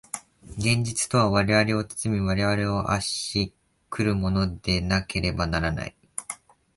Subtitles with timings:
[0.57, 3.53] 現実とは我々を包み、我々を圧し
[3.91, 5.95] 来るものでなければならない。